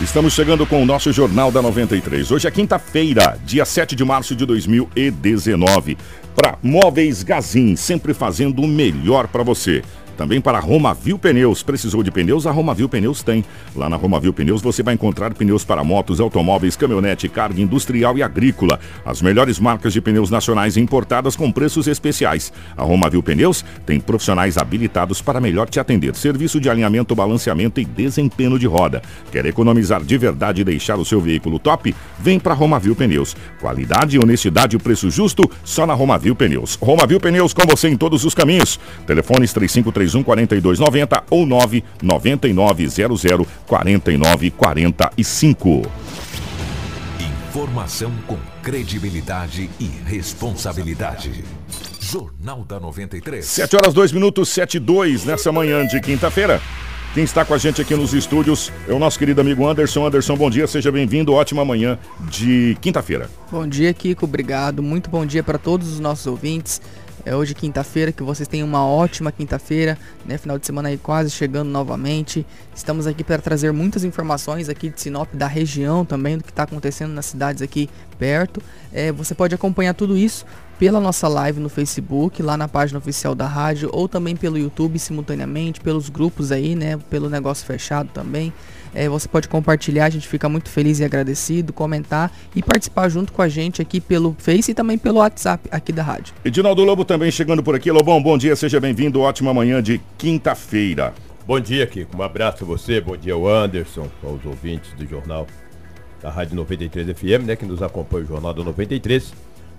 [0.00, 2.32] Estamos chegando com o nosso Jornal da 93.
[2.32, 5.96] Hoje é quinta-feira, dia 7 de março de 2019.
[6.34, 9.84] Para Móveis Gazin, sempre fazendo o melhor para você.
[10.16, 11.62] Também para Romavil Pneus.
[11.62, 12.46] Precisou de pneus?
[12.46, 13.44] A Romavil Pneus tem.
[13.74, 18.22] Lá na Romavil Pneus você vai encontrar pneus para motos, automóveis, caminhonete, carga industrial e
[18.22, 18.78] agrícola.
[19.04, 22.52] As melhores marcas de pneus nacionais importadas com preços especiais.
[22.76, 26.14] A Romavil Pneus tem profissionais habilitados para melhor te atender.
[26.14, 29.02] Serviço de alinhamento, balanceamento e desempenho de roda.
[29.32, 31.94] Quer economizar de verdade e deixar o seu veículo top?
[32.18, 33.36] Vem para Romavil Pneus.
[33.60, 36.78] Qualidade, honestidade e preço justo só na Romavil Pneus.
[36.80, 38.78] Romavil Pneus com você em todos os caminhos.
[39.06, 45.82] Telefones 35 31 4290 ou 99900 4945.
[47.48, 51.44] Informação com credibilidade e responsabilidade.
[52.00, 53.44] Jornal da 93.
[53.44, 56.60] 7 horas 2 minutos, 7 e 2 nessa manhã de quinta-feira.
[57.14, 60.04] Quem está com a gente aqui nos estúdios é o nosso querido amigo Anderson.
[60.04, 61.32] Anderson, bom dia, seja bem-vindo.
[61.32, 61.96] Ótima manhã
[62.28, 63.30] de quinta-feira.
[63.52, 64.24] Bom dia, Kiko.
[64.24, 64.82] Obrigado.
[64.82, 66.82] Muito bom dia para todos os nossos ouvintes.
[67.26, 70.36] É hoje quinta-feira, que vocês tenham uma ótima quinta-feira, né?
[70.36, 72.44] Final de semana aí quase chegando novamente.
[72.74, 76.64] Estamos aqui para trazer muitas informações aqui de Sinop, da região também, do que está
[76.64, 78.60] acontecendo nas cidades aqui perto.
[78.92, 80.44] É, você pode acompanhar tudo isso
[80.78, 84.98] pela nossa live no Facebook, lá na página oficial da rádio, ou também pelo YouTube
[84.98, 86.98] simultaneamente, pelos grupos aí, né?
[87.08, 88.52] Pelo negócio fechado também.
[88.94, 93.32] É, você pode compartilhar, a gente fica muito feliz e agradecido, comentar e participar junto
[93.32, 96.32] com a gente aqui pelo Face e também pelo WhatsApp aqui da rádio.
[96.44, 97.90] Edinaldo Lobo também chegando por aqui.
[97.90, 99.20] Lobão, bom dia, seja bem-vindo.
[99.20, 101.12] Ótima manhã de quinta-feira.
[101.46, 102.16] Bom dia, Kiko.
[102.16, 105.46] Um abraço a você, bom dia ao Anderson, aos ouvintes do jornal
[106.22, 109.34] da Rádio 93 FM, né, que nos acompanha o Jornal da 93.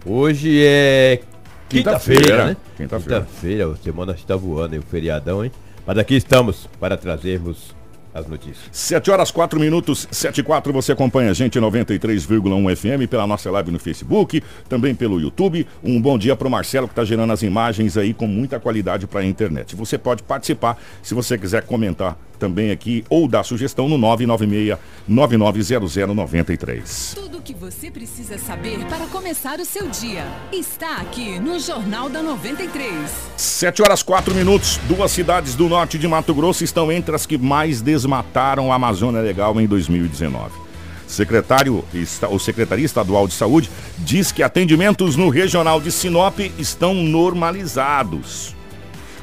[0.05, 1.21] Hoje é
[1.67, 2.57] quinta-feira, quinta né?
[2.77, 3.21] Quinta-feira.
[3.21, 4.79] Quinta-feira, a semana está voando, hein?
[4.79, 5.51] o feriadão, hein?
[5.87, 7.73] Mas aqui estamos para trazermos
[8.15, 8.69] as notícias.
[8.71, 13.51] 7 horas 4 minutos, 7 e 4, você acompanha a gente 93,1 FM pela nossa
[13.51, 15.67] live no Facebook, também pelo YouTube.
[15.83, 19.05] Um bom dia para o Marcelo que está gerando as imagens aí com muita qualidade
[19.05, 19.75] para a internet.
[19.75, 27.13] Você pode participar se você quiser comentar também aqui ou dar sugestão no 996 990093.
[27.15, 32.09] Tudo o que você precisa saber para começar o seu dia está aqui no Jornal
[32.09, 33.11] da 93.
[33.37, 34.79] 7 horas 4 minutos.
[34.87, 39.21] Duas cidades do norte de Mato Grosso estão entre as que mais desmataram a Amazônia
[39.21, 40.65] Legal em 2019.
[41.07, 41.85] Secretário,
[42.31, 43.69] o Secretaria Estadual de Saúde
[43.99, 48.54] diz que atendimentos no Regional de Sinop estão normalizados.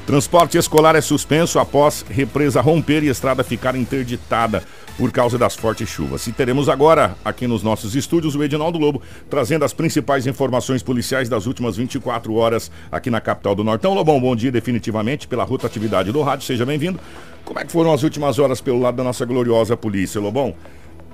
[0.05, 4.61] Transporte escolar é suspenso após represa romper e estrada ficar interditada
[4.97, 6.27] por causa das fortes chuvas.
[6.27, 11.29] E teremos agora, aqui nos nossos estúdios, o Edinaldo Lobo, trazendo as principais informações policiais
[11.29, 13.93] das últimas 24 horas aqui na capital do Nortão.
[13.93, 16.99] Lobão, bom dia definitivamente pela rotatividade do rádio, seja bem-vindo.
[17.45, 20.53] Como é que foram as últimas horas pelo lado da nossa gloriosa polícia, Lobão?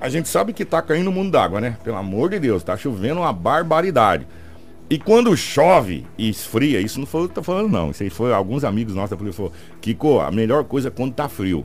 [0.02, 1.78] A gente sabe que tá caindo o mundo d'água, né?
[1.84, 4.26] Pelo amor de Deus, tá chovendo uma barbaridade.
[4.90, 7.92] E quando chove e esfria, isso não foi eu tô falando, não.
[7.92, 11.14] Isso aí foi alguns amigos nossos da polícia falou, Kiko, a melhor coisa é quando
[11.14, 11.64] tá frio.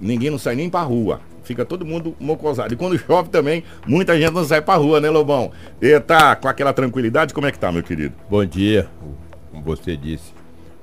[0.00, 1.20] Ninguém não sai nem pra rua.
[1.44, 2.72] Fica todo mundo mocosado.
[2.72, 5.50] E quando chove também, muita gente não sai pra rua, né, Lobão?
[5.82, 8.14] E tá com aquela tranquilidade, como é que tá, meu querido?
[8.30, 8.88] Bom dia.
[9.50, 10.32] Como você disse,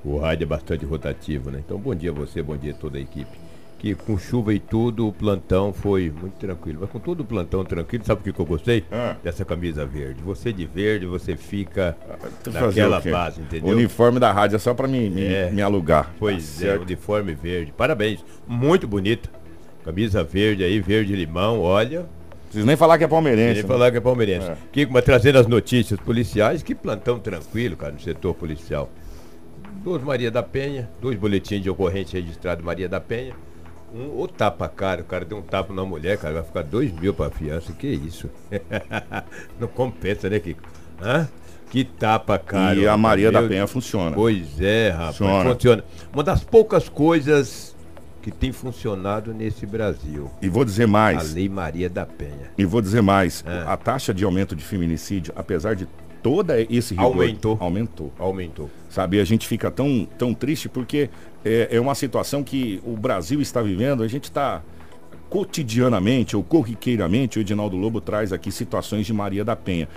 [0.06, 1.59] o rádio é bastante rotativo, né?
[1.66, 3.48] Então, bom dia a você, bom dia a toda a equipe
[3.79, 6.79] que com chuva e tudo, o plantão foi muito tranquilo.
[6.81, 8.84] Mas com todo o plantão tranquilo, sabe o que, que eu gostei?
[8.91, 9.16] Ah.
[9.23, 10.22] Dessa camisa verde.
[10.22, 13.69] Você de verde, você fica ah, naquela base, entendeu?
[13.69, 15.50] O uniforme da rádio é só para me, me, é.
[15.50, 16.13] me, alugar.
[16.19, 16.81] Pois tá é, certo.
[16.83, 17.71] uniforme verde.
[17.71, 18.24] Parabéns.
[18.45, 19.30] Muito bonita.
[19.86, 22.06] Camisa verde aí, verde limão, olha.
[22.44, 23.53] Preciso nem falar que é palmeirense.
[23.53, 23.68] Nem né?
[23.68, 24.50] falar que é palmeirense.
[24.50, 24.57] É.
[24.74, 28.89] Kiko, mas trazendo as notícias policiais, que plantão tranquilo, cara, no setor policial.
[29.83, 33.33] Duas Maria da Penha, dois boletins de ocorrência registrados Maria da Penha
[33.94, 36.91] um, o tapa cara, o cara deu um tapa na mulher, cara, vai ficar dois
[36.91, 37.71] mil pra fiança.
[37.74, 38.30] Que isso?
[39.59, 40.62] Não compensa, né, Kiko?
[41.01, 41.27] Hã?
[41.69, 42.75] Que tapa, cara.
[42.75, 44.15] E a Maria da Penha funciona.
[44.15, 45.18] Pois é, rapaz.
[45.18, 45.53] Funciona.
[45.53, 45.83] funciona.
[46.12, 47.75] Uma das poucas coisas
[48.21, 50.30] que tem funcionado nesse Brasil.
[50.41, 51.33] E vou dizer A mais.
[51.33, 52.51] Lei Maria da Penha.
[52.57, 53.44] E vou dizer mais.
[53.47, 53.63] É.
[53.68, 55.88] A taxa de aumento de feminicídio, apesar de
[56.21, 57.57] todo esse rigor, Aumentou.
[57.59, 58.13] aumentou.
[58.19, 58.69] Aumentou.
[58.89, 61.09] Sabe, a gente fica tão, tão triste porque
[61.44, 64.62] é, é uma situação que o Brasil está vivendo, a gente está
[65.30, 69.88] cotidianamente ou corriqueiramente, o Edinaldo Lobo traz aqui situações de Maria da Penha.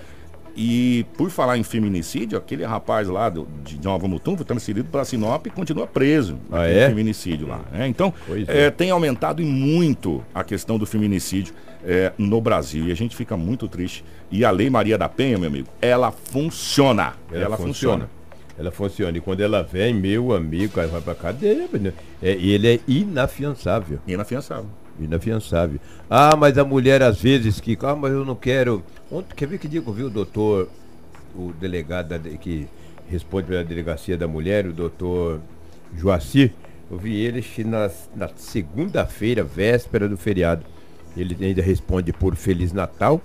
[0.55, 5.03] E por falar em feminicídio, aquele rapaz lá do, de Nova Mutum foi transferido para
[5.03, 6.37] Sinop e continua preso.
[6.51, 6.87] Ah, é?
[6.89, 7.61] feminicídio lá.
[7.71, 7.87] né?
[7.87, 8.13] Então,
[8.47, 8.69] é, é.
[8.71, 12.87] tem aumentado e muito a questão do feminicídio é, no Brasil.
[12.87, 14.05] E a gente fica muito triste.
[14.29, 17.13] E a Lei Maria da Penha, meu amigo, ela funciona.
[17.31, 18.07] Ela, funciona.
[18.57, 19.17] Ela funciona.
[19.17, 21.67] E quando ela vem, meu amigo, cara, vai pra cadeia.
[22.21, 23.99] É, e ele é inafiançável.
[24.07, 24.69] Inafiançável.
[24.99, 25.79] Inafiançável.
[26.09, 27.77] Ah, mas a mulher às vezes que.
[27.81, 28.83] Ah, mas eu não quero.
[29.11, 30.69] Ontem, quer ver que dia que eu vi o doutor,
[31.35, 32.67] o delegado que
[33.09, 35.41] responde pela delegacia da mulher, o doutor
[35.95, 36.53] Joacir?
[36.91, 40.63] Eu vi ele na, na segunda-feira, véspera do feriado.
[41.17, 43.21] Ele ainda responde por Feliz Natal.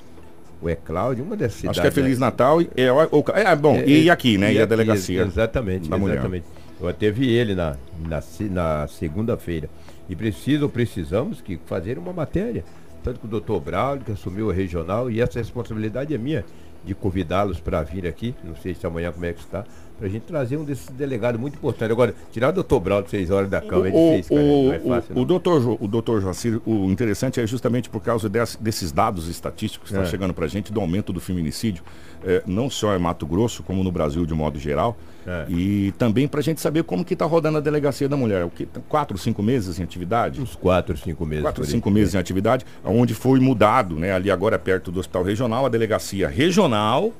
[0.60, 1.81] Ou é Cláudio, uma dessas Acho cidades.
[1.81, 2.19] que é Feliz?
[2.19, 2.60] Natal.
[2.60, 4.52] E, é, o- é, bom, É, e, é, aqui, né?
[4.52, 5.22] E, a aqui, delegacia.
[5.22, 6.14] Exatamente, da mulher.
[6.14, 6.46] exatamente.
[6.81, 7.76] Eu até vi ele na,
[8.08, 9.69] na, na segunda-feira.
[10.08, 12.64] E precisam, precisamos que fazer uma matéria.
[13.05, 16.44] Tanto que o doutor Braulio, que assumiu a regional, e essa responsabilidade é minha,
[16.84, 19.64] de convidá-los para vir aqui, não sei se amanhã como é que está,
[19.99, 21.91] para a gente trazer um desses delegados muito importante.
[21.91, 24.47] Agora, tirar o doutor Braulio de seis horas da cama é O, difícil, cara.
[24.49, 25.12] o, não é fácil.
[25.12, 25.23] o, não.
[25.23, 29.29] o doutor, Jo- o doutor Joacir, o interessante é justamente por causa des- desses dados
[29.29, 30.11] estatísticos que estão É.
[30.11, 31.83] chegando pra gente do aumento do feminicídio,
[32.25, 34.97] é, não só em Mato Grosso, como no Brasil de modo geral.
[35.27, 35.45] É.
[35.50, 38.44] E também pra gente saber como que tá rodando a delegacia da mulher.
[38.44, 40.41] O que, quatro, cinco meses em atividade?
[40.41, 41.43] Uns quatro, cinco meses.
[41.43, 45.67] quatro, cinco meses em atividade, onde foi mudado, né, ali agora perto do Hospital Regional,
[45.67, 47.12] a delegacia regional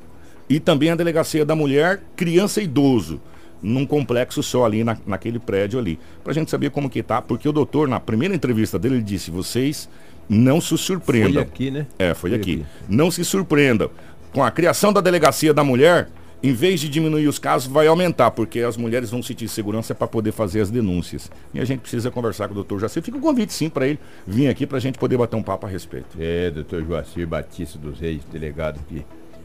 [0.49, 3.21] e também a delegacia da mulher, criança e idoso,
[3.63, 5.99] num complexo só ali na, naquele prédio ali.
[6.25, 9.31] Pra gente saber como que tá, porque o doutor, na primeira entrevista dele, ele disse,
[9.31, 9.89] vocês
[10.29, 11.43] não se Foi surpreendam.
[11.43, 11.87] aqui, né?
[11.99, 12.65] É, foi aqui.
[12.89, 13.91] Não se surpreendam.
[14.33, 16.09] Com a criação da delegacia da mulher,
[16.43, 20.07] em vez de diminuir os casos, vai aumentar, porque as mulheres vão sentir segurança para
[20.07, 21.31] poder fazer as denúncias.
[21.53, 23.03] E a gente precisa conversar com o doutor Jacir.
[23.03, 25.67] Fica o convite, sim, para ele vir aqui para a gente poder bater um papo
[25.67, 26.17] a respeito.
[26.19, 29.05] É, doutor Joacir Batista dos Reis, delegado que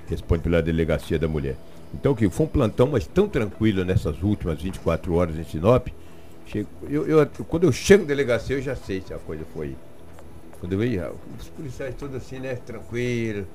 [0.10, 1.56] responde pela delegacia da mulher.
[1.94, 5.88] Então, que foi um plantão, mas tão tranquilo nessas últimas 24 horas em Sinop.
[6.46, 9.76] Chego, eu, eu- quando eu chego na delegacia, eu já sei se a coisa foi.
[10.60, 13.46] Quando eu ia, os policiais todos assim, né, tranquilo,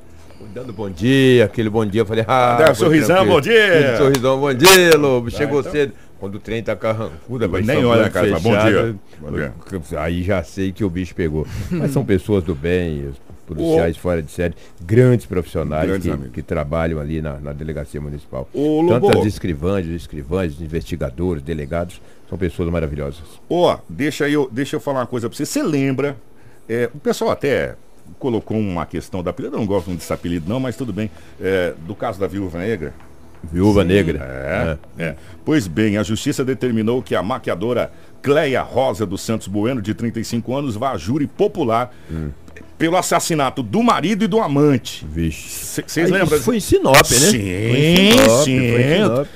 [0.54, 3.34] dando bom dia, aquele bom dia, eu falei, ah, Dá um sorrisão, tranquilo.
[3.34, 3.66] bom dia.
[3.66, 5.72] Aquele sorrisão, bom dia, Lobo, chegou então.
[5.72, 5.92] cedo.
[6.20, 8.96] Quando o trem tá carrancudo, vai Nem São olha, Blanco cara, fala, bom dia.
[9.20, 11.46] Bom Aí já sei que o bicho pegou.
[11.70, 13.12] Mas são pessoas do bem,
[13.52, 18.00] os policiais fora de série, grandes profissionais Grandes que, que trabalham ali na, na delegacia
[18.00, 18.48] municipal.
[18.54, 19.08] Lobo.
[19.08, 23.22] Tantas escrivãs, escrivãs, investigadores, delegados, são pessoas maravilhosas.
[23.48, 25.46] Ó, deixa eu, deixa eu falar uma coisa para você.
[25.46, 26.16] Você lembra?
[26.68, 27.74] é, o pessoal até
[28.18, 31.10] colocou uma questão da apelido, eu não gosto muito desse apelido, não, mas tudo bem.
[31.40, 32.92] é, do caso da viúva negra.
[33.52, 34.18] Viúva Negra.
[34.98, 35.16] É, é.
[35.44, 37.88] Pois bem, a justiça determinou que a maquiadora
[38.20, 41.94] Cleia Rosa dos Santos Bueno, de 35 anos, vá a júri popular
[42.78, 45.04] pelo assassinato do marido e do amante.
[45.10, 45.82] Vixe.
[45.84, 46.36] Vocês lembram?
[46.36, 47.02] isso Foi em Sinop, né?
[47.02, 48.70] Sim, Sinop, sim.
[48.70, 49.26] foi em Sinop.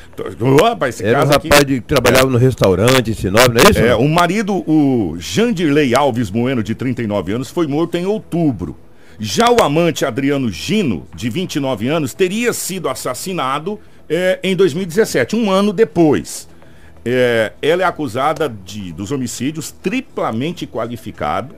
[0.62, 3.70] Opa, esse Era um aqui- rapaz de, que trabalhava no restaurante em Sinop, não é
[3.70, 3.80] isso?
[3.80, 8.76] É, o marido, o Jandirley Alves Bueno, de 39 anos, foi morto em outubro.
[9.18, 13.78] Já o amante Adriano Gino, de 29 anos, teria sido assassinado
[14.08, 16.48] é, em 2017, um ano depois.
[17.04, 21.54] É, ela é acusada de, dos homicídios triplamente qualificado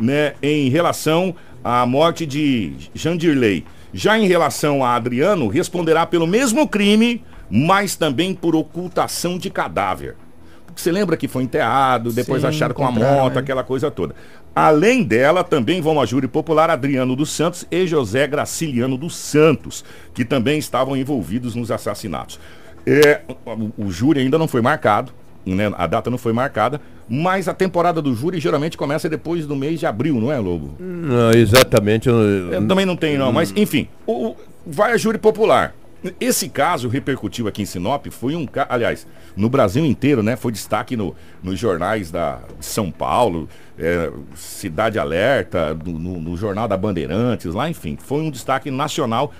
[0.00, 3.64] né, em relação à morte de Jandirley.
[3.92, 10.16] Já em relação a Adriano, responderá pelo mesmo crime, mas também por ocultação de cadáver.
[10.64, 13.40] Porque você lembra que foi enterrado, depois Sim, acharam com a moto, é.
[13.40, 14.14] aquela coisa toda.
[14.54, 19.84] Além dela, também vão a júri popular Adriano dos Santos e José Graciliano dos Santos,
[20.14, 22.38] que também estavam envolvidos nos assassinatos.
[22.86, 25.12] É, o, o júri ainda não foi marcado,
[25.44, 26.80] né, a data não foi marcada,
[27.12, 30.76] mas a temporada do júri geralmente começa depois do mês de abril, não é, Lobo?
[30.78, 32.08] Não, exatamente.
[32.08, 33.32] eu também não tem, não.
[33.32, 35.74] Mas, enfim, o, o- vai a júri popular.
[36.18, 38.68] Esse caso repercutiu aqui em Sinop, foi um caso.
[38.70, 40.34] Aliás, no Brasil inteiro, né?
[40.36, 43.46] Foi destaque no, nos jornais da, de São Paulo,
[43.78, 47.98] é, Cidade Alerta, no, no- no Jornal da Bandeirantes, lá, enfim.
[48.00, 49.30] Foi um destaque nacional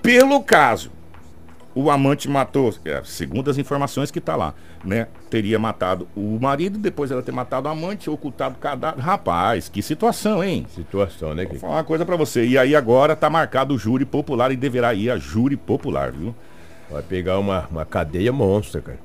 [0.00, 0.90] pelo caso.
[1.74, 4.54] O amante matou, é, segundo as informações que tá lá,
[4.84, 5.08] né?
[5.28, 9.02] Teria matado o marido, depois ela ter matado o amante, ocultado o cadáver.
[9.02, 10.66] Rapaz, que situação, hein?
[10.72, 11.44] Situação, né?
[11.44, 12.46] Vou falar uma coisa pra você.
[12.46, 16.32] E aí agora tá marcado o júri popular e deverá ir a júri popular, viu?
[16.88, 18.98] Vai pegar uma, uma cadeia monstra, cara.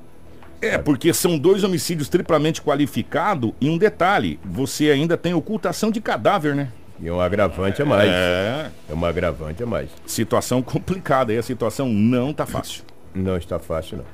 [0.62, 6.00] É, porque são dois homicídios triplamente qualificados e um detalhe, você ainda tem ocultação de
[6.00, 6.68] cadáver, né?
[7.02, 8.08] E é um agravante a mais.
[8.10, 9.88] É, É um agravante a mais.
[10.06, 12.84] situação complicada aí, a situação não tá fácil.
[13.14, 14.04] Não está fácil, não.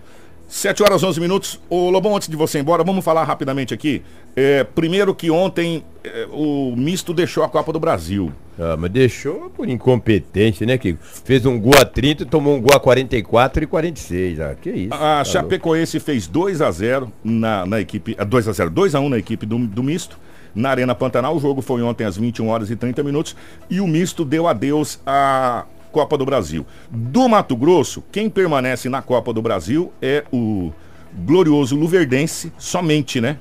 [0.49, 1.61] 7 horas 11 minutos.
[1.69, 4.01] Ô Lobão, antes de você ir embora, vamos falar rapidamente aqui.
[4.37, 8.33] É, primeiro que ontem é, o misto deixou a Copa do Brasil.
[8.57, 11.01] Ah, mas deixou por incompetência, né, Kiko?
[11.03, 14.41] Fez um gol a 30, tomou um gol a 44 e 46.
[14.41, 14.95] Ah, que isso.
[14.95, 18.15] A tá Chapecoense fez 2 a 0 na, na equipe.
[18.17, 20.17] ah, 2 a 0 2 a 1 na equipe do, do misto.
[20.57, 23.37] Na Arena Pantanal, o jogo foi ontem às 21 horas e 30 minutos.
[23.69, 26.65] E o misto deu adeus à Copa do Brasil.
[26.91, 30.73] Do Mato Grosso, quem permanece na Copa do Brasil é o
[31.15, 33.39] glorioso Luverdense, somente, né?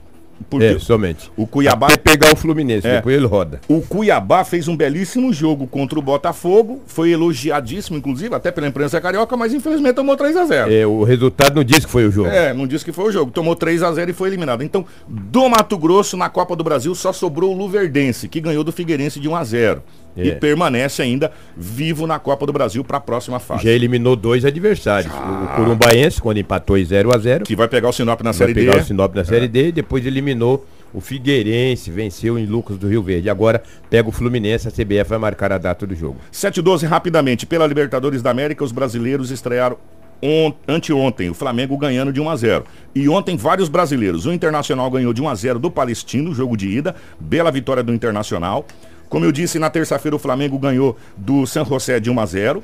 [0.50, 1.32] Porque É, somente.
[1.36, 2.98] o Cuiabá Vai pegar o Fluminense, É.
[2.98, 3.60] depois ele roda.
[3.68, 9.00] O Cuiabá fez um belíssimo jogo contra o Botafogo, foi elogiadíssimo, inclusive, até pela imprensa
[9.02, 12.12] carioca, mas infelizmente tomou 3 a 0 É, o resultado não diz que foi o
[12.12, 12.30] jogo.
[12.30, 13.32] É, não disse que foi o jogo.
[13.32, 14.62] Tomou 3 a 0 e foi eliminado.
[14.64, 18.72] Então, do Mato Grosso, na Copa do Brasil, só sobrou o Luverdense, que ganhou do
[18.72, 19.84] Figueirense de 1 a 0
[20.18, 20.36] E É.
[20.36, 23.64] permanece ainda vivo na Copa do Brasil para a próxima fase.
[23.64, 25.12] Já eliminou dois adversários.
[25.14, 28.38] O Curumbaense, quando empatou em 0 a 0 Que vai pegar o Sinop na vai
[28.38, 28.66] Série D.
[28.66, 33.04] pegar o Sinop na Série D, depois eliminou o Figueirense, venceu em Lucas do Rio
[33.04, 33.30] Verde.
[33.30, 36.18] Agora pega o Fluminense, a CBF vai marcar a data do jogo.
[36.32, 37.46] 7 e 12 rapidamente.
[37.46, 39.76] Pela Libertadores da América, os brasileiros estrearam
[40.24, 42.64] on- anteontem, o Flamengo ganhando de 1 a 0.
[42.96, 44.26] E ontem vários brasileiros.
[44.26, 46.96] O Internacional ganhou de 1 a 0 do Palestino, jogo de ida.
[47.20, 48.66] Bela vitória do Internacional.
[49.10, 52.64] Como eu disse, na terça-feira o Flamengo ganhou do San José de 1 a 0.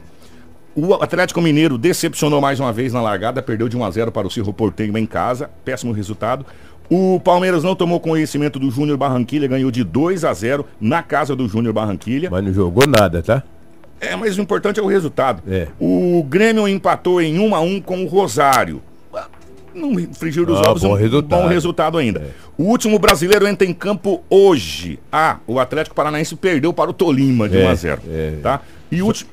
[0.74, 4.25] O Atlético Mineiro decepcionou mais uma vez na largada, perdeu de 1 a 0 para
[4.25, 6.45] o Cerro Porteño em casa, péssimo resultado.
[6.89, 11.36] O Palmeiras não tomou conhecimento do Júnior Barranquilha, ganhou de 2 a 0 na casa
[11.36, 12.29] do Júnior Barranquilha.
[12.29, 13.43] Mas não jogou nada, tá?
[14.00, 15.43] É, mas o importante é o resultado.
[15.48, 15.67] É.
[15.79, 18.81] O Grêmio empatou em 1 a 1 com o Rosário.
[19.74, 21.40] Não frigir dos Ah, ovos, bom um resultado.
[21.40, 21.44] É.
[21.44, 22.28] bom resultado ainda.
[22.58, 25.00] O último brasileiro entra em campo hoje.
[25.12, 28.34] Ah, o Atlético Paranaense perdeu para o Tolima de É, 1 a 0, é.
[28.42, 28.62] tá?
[28.92, 29.30] E o último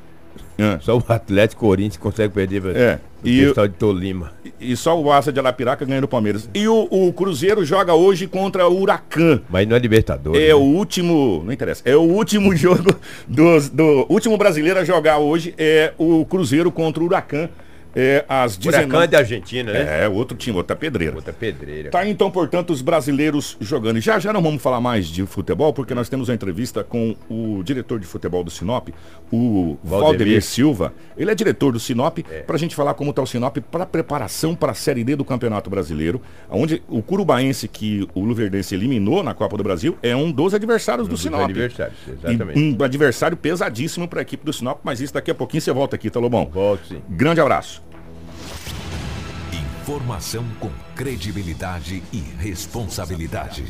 [0.60, 0.78] É.
[0.80, 4.32] Só o Atlético Corinthians consegue perder É, e pessoal de Tolima.
[4.60, 6.50] e só o Asa de Alapiraca ganha do Palmeiras.
[6.52, 9.40] E o, o Cruzeiro joga hoje contra o Huracan.
[9.48, 10.40] Mas não é Libertadores.
[10.42, 10.54] É né?
[10.54, 12.92] o último, não interessa, é o último jogo
[13.28, 17.48] dos- do, último brasileiro a jogar hoje é o Cruzeiro contra o Huracan.
[17.94, 20.04] É às Huracan 19 de Argentina, né?
[20.04, 21.16] É, outro time, outra pedreira.
[21.16, 21.90] Outra pedreira.
[21.90, 23.98] Tá então, portanto, os brasileiros jogando.
[23.98, 27.16] E já já não vamos falar mais de futebol, porque nós temos uma entrevista com
[27.28, 28.88] o diretor de futebol do Sinop,
[29.32, 30.08] o Valdemir.
[30.08, 30.92] Valdemir Silva.
[31.16, 34.54] Ele é diretor do Sinop, para a gente falar como está o Sinop para preparação
[34.54, 39.34] para a Série D do Campeonato Brasileiro, onde o Curubaense, que o Luverdense eliminou na
[39.34, 41.42] Copa do Brasil, é um dos adversários do dos Sinop.
[41.42, 42.58] adversários, exatamente.
[42.58, 45.72] E um adversário pesadíssimo para a equipe do Sinop, mas isso daqui a pouquinho você
[45.72, 46.48] volta aqui, tá, Lobão?
[46.52, 47.02] Volto sim.
[47.08, 47.82] Grande abraço.
[49.88, 53.64] Informação com credibilidade e responsabilidade.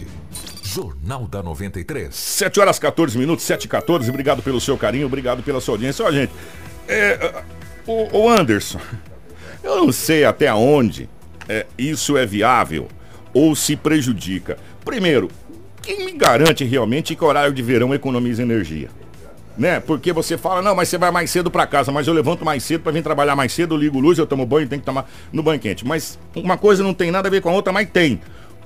[0.65, 2.13] Jornal da 93.
[2.13, 4.11] 7 horas 14 minutos, 7 e 14.
[4.11, 6.05] Obrigado pelo seu carinho, obrigado pela sua audiência.
[6.05, 6.33] Ó, gente,
[6.89, 7.45] é,
[7.87, 8.81] o, o Anderson,
[9.63, 11.09] eu não sei até onde
[11.49, 12.89] é, isso é viável
[13.33, 14.59] ou se prejudica.
[14.85, 15.31] Primeiro,
[15.81, 18.91] quem me garante realmente que horário de verão economiza energia?
[19.59, 19.81] Né?
[19.81, 22.63] Porque você fala, não, mas você vai mais cedo para casa, mas eu levanto mais
[22.63, 25.11] cedo para vir trabalhar mais cedo, eu ligo luz, eu tomo banho, tenho que tomar
[25.33, 25.85] no banho quente.
[25.85, 28.21] Mas uma coisa não tem nada a ver com a outra, mas tem.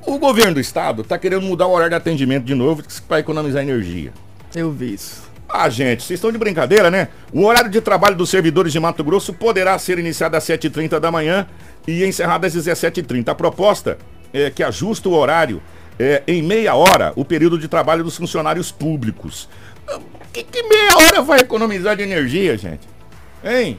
[0.04, 3.62] O governo do estado está querendo mudar o horário de atendimento de novo para economizar
[3.62, 4.12] energia.
[4.54, 5.22] Eu vi isso.
[5.49, 7.08] Ah, gente, vocês estão de brincadeira, né?
[7.32, 11.11] O horário de trabalho dos servidores de Mato Grosso poderá ser iniciado às 7h30 da
[11.11, 11.46] manhã
[11.87, 13.28] e encerrado às 17h30.
[13.28, 13.99] A proposta
[14.32, 15.62] é que ajusta o horário
[15.99, 19.49] é, em meia hora o período de trabalho dos funcionários públicos.
[20.32, 22.88] Que, que meia hora vai economizar de energia, gente?
[23.44, 23.78] Hein?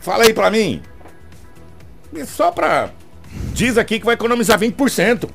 [0.00, 0.82] Fala aí pra mim.
[2.26, 2.90] Só pra.
[3.52, 5.28] Diz aqui que vai economizar 20%.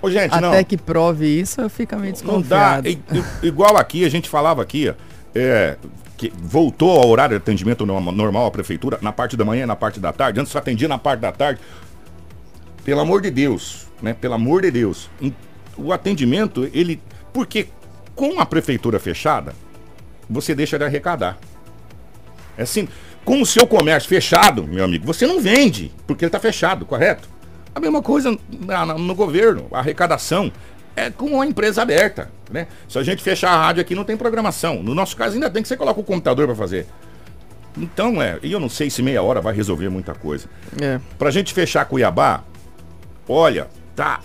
[0.00, 0.64] Ô, gente, Até não.
[0.64, 2.80] que prove isso, fica meio Não dá.
[2.80, 3.18] desconfiado.
[3.42, 4.94] I- i- Igual aqui, a gente falava aqui,
[5.34, 5.76] é,
[6.16, 9.66] que voltou ao horário de atendimento norma- normal à prefeitura, na parte da manhã e
[9.66, 10.38] na parte da tarde.
[10.40, 11.60] Antes só atendia na parte da tarde.
[12.84, 14.14] Pelo amor de Deus, né?
[14.14, 15.10] Pelo amor de Deus.
[15.76, 17.02] O atendimento, ele.
[17.32, 17.68] Porque
[18.16, 19.54] com a prefeitura fechada,
[20.28, 21.38] você deixa de arrecadar.
[22.58, 22.88] É assim,
[23.24, 27.28] com o seu comércio fechado, meu amigo, você não vende, porque ele está fechado, correto?
[27.74, 30.50] A mesma coisa na- na- no governo, a arrecadação
[30.96, 32.66] é com a empresa aberta, né?
[32.88, 34.82] Se a gente fechar a rádio aqui, não tem programação.
[34.82, 36.86] No nosso caso, ainda tem que você coloca o computador para fazer.
[37.76, 40.48] Então, é, e eu não sei se meia hora vai resolver muita coisa.
[40.80, 40.98] É.
[41.18, 42.42] Pra gente fechar Cuiabá,
[43.28, 44.20] olha, tá.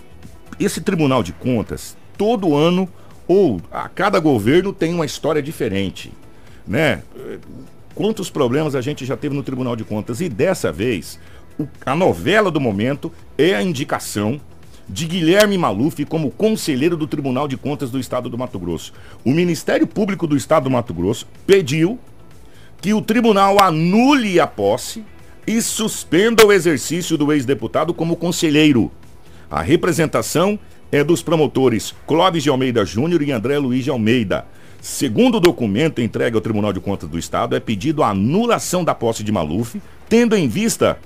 [0.58, 2.88] Esse Tribunal de Contas, todo ano,
[3.26, 6.12] ou a cada governo tem uma história diferente,
[6.66, 7.02] né?
[7.94, 10.20] Quantos problemas a gente já teve no Tribunal de Contas?
[10.20, 11.18] E dessa vez,
[11.58, 14.40] o- a novela do momento é a indicação
[14.88, 18.92] de Guilherme Maluf como conselheiro do Tribunal de Contas do Estado do Mato Grosso.
[19.24, 21.98] O Ministério Público do Estado do Mato Grosso pediu
[22.80, 25.04] que o tribunal anule a posse
[25.46, 28.90] e suspenda o exercício do ex-deputado como conselheiro.
[29.50, 30.58] A representação
[30.92, 34.44] é dos promotores Clóvis de Almeida Júnior e André Luiz de Almeida.
[34.80, 38.94] Segundo o documento entregue ao Tribunal de Contas do Estado, é pedido a anulação da
[38.94, 40.98] posse de Maluf, tendo em vista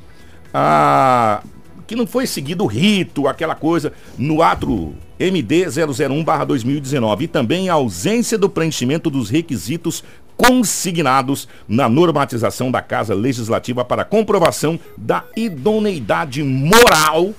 [0.52, 1.43] a
[1.87, 7.75] que não foi seguido o rito, aquela coisa, no ato MD 001/2019 e também a
[7.75, 10.02] ausência do preenchimento dos requisitos
[10.37, 17.33] consignados na normatização da Casa Legislativa para comprovação da idoneidade moral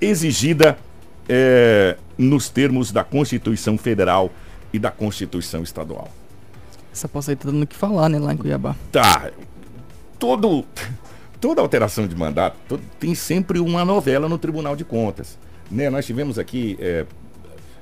[0.00, 0.78] exigida
[1.28, 4.30] eh, nos termos da Constituição Federal
[4.72, 6.08] e da Constituição Estadual.
[6.92, 8.74] Essa posse aí tá dando o que falar, né, lá em Cuiabá.
[8.90, 9.30] Tá.
[10.18, 10.64] Todo,
[11.40, 15.38] toda alteração de mandato to- tem sempre uma novela no Tribunal de Contas.
[15.70, 15.88] Né?
[15.88, 17.06] Nós tivemos aqui é,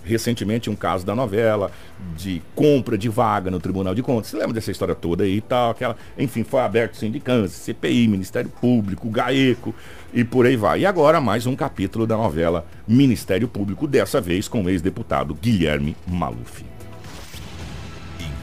[0.09, 1.71] recentemente um caso da novela
[2.17, 4.31] de compra de vaga no Tribunal de Contas.
[4.31, 5.71] Você lembra dessa história toda aí e tal?
[5.71, 9.75] Aquela, enfim, foi aberto sindicância, CPI, Ministério Público, GAECO
[10.13, 10.81] e por aí vai.
[10.81, 15.95] E agora mais um capítulo da novela Ministério Público, dessa vez com o ex-deputado Guilherme
[16.07, 16.65] Maluf.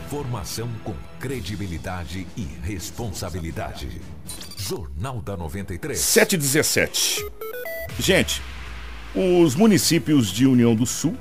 [0.06, 3.90] Informação com credibilidade e responsabilidade.
[4.56, 6.00] Jornal da 93.
[6.00, 7.26] 717.
[8.00, 8.42] Gente,
[9.16, 11.16] os municípios de União do Sul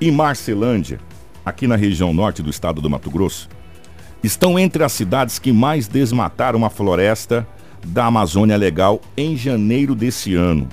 [0.00, 1.00] e Marcelândia,
[1.44, 3.48] aqui na região norte do estado do Mato Grosso,
[4.22, 7.46] estão entre as cidades que mais desmataram a floresta
[7.86, 10.68] da Amazônia Legal em janeiro desse ano.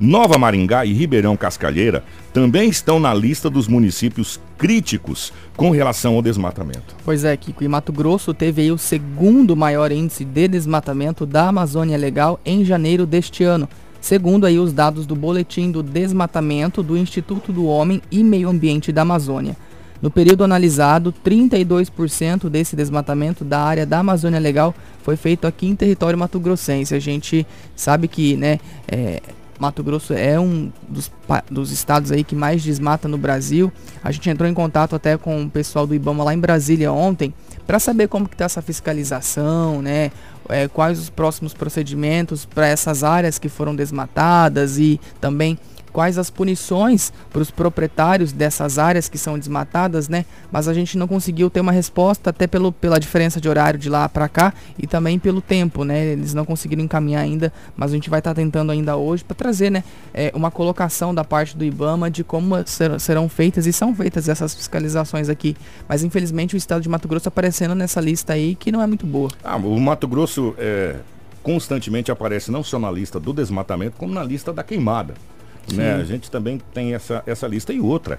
[0.00, 6.22] Nova Maringá e Ribeirão Cascalheira também estão na lista dos municípios críticos com relação ao
[6.22, 6.94] desmatamento.
[7.04, 11.96] Pois é, Kiko, e Mato Grosso teve o segundo maior índice de desmatamento da Amazônia
[11.96, 13.68] Legal em janeiro deste ano,
[14.00, 18.92] segundo aí os dados do Boletim do Desmatamento do Instituto do Homem e Meio Ambiente
[18.92, 19.56] da Amazônia.
[20.00, 25.74] No período analisado, 32% desse desmatamento da área da Amazônia Legal foi feito aqui em
[25.74, 26.94] território mato-grossense.
[26.94, 27.44] A gente
[27.74, 29.20] sabe que, né, é,
[29.58, 31.10] Mato Grosso é um dos,
[31.50, 33.72] dos estados aí que mais desmata no Brasil.
[34.02, 37.34] A gente entrou em contato até com o pessoal do IBAMA lá em Brasília ontem
[37.66, 40.12] para saber como que está essa fiscalização, né?
[40.48, 45.58] É, quais os próximos procedimentos para essas áreas que foram desmatadas e também
[45.92, 50.24] quais as punições para os proprietários dessas áreas que são desmatadas, né?
[50.50, 53.88] Mas a gente não conseguiu ter uma resposta até pelo, pela diferença de horário de
[53.88, 56.04] lá para cá e também pelo tempo, né?
[56.06, 59.70] Eles não conseguiram encaminhar ainda, mas a gente vai estar tentando ainda hoje para trazer,
[59.70, 63.94] né, é, uma colocação da parte do IBAMA de como ser- serão feitas e são
[63.94, 65.56] feitas essas fiscalizações aqui.
[65.88, 69.06] Mas infelizmente o estado de Mato Grosso aparecendo nessa lista aí que não é muito
[69.06, 69.30] boa.
[69.42, 70.96] Ah, o Mato Grosso é,
[71.42, 75.14] constantemente aparece não só na lista do desmatamento, como na lista da queimada.
[75.74, 75.94] Né?
[75.94, 78.18] A gente também tem essa, essa lista e outra.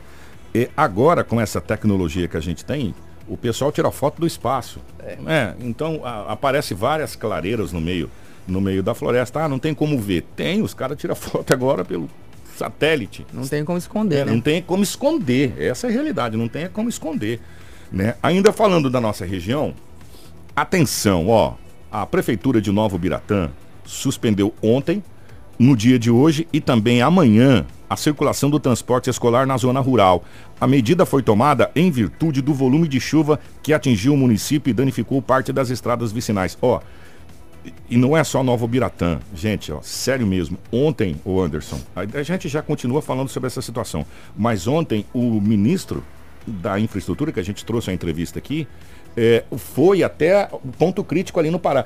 [0.53, 2.93] E agora, com essa tecnologia que a gente tem,
[3.27, 4.79] o pessoal tira foto do espaço.
[5.19, 5.55] né?
[5.59, 8.09] Então a- aparece várias clareiras no meio,
[8.47, 9.41] no meio da floresta.
[9.43, 10.23] Ah, não tem como ver.
[10.35, 12.09] Tem, os caras tiram foto agora pelo
[12.57, 13.25] satélite.
[13.31, 14.31] Não tem como esconder, É, né?
[14.33, 15.53] Não tem como esconder.
[15.61, 17.39] Essa é a realidade, não tem como esconder.
[17.91, 18.15] Né?
[18.21, 19.73] Ainda falando da nossa região,
[20.55, 21.53] atenção, ó.
[21.91, 23.49] A Prefeitura de Novo Biratã
[23.83, 25.03] suspendeu ontem,
[25.59, 30.23] no dia de hoje e também amanhã a circulação do transporte escolar na zona rural.
[30.59, 34.73] A medida foi tomada em virtude do volume de chuva que atingiu o município e
[34.73, 36.57] danificou parte das estradas vicinais.
[36.61, 36.79] Ó,
[37.89, 40.57] e não é só Novo Biratã, gente, ó, sério mesmo.
[40.71, 44.05] Ontem, o Anderson, a, a gente já continua falando sobre essa situação,
[44.37, 46.03] mas ontem o ministro
[46.47, 48.67] da infraestrutura que a gente trouxe a entrevista aqui
[49.17, 51.85] é, foi até o ponto crítico ali no Pará.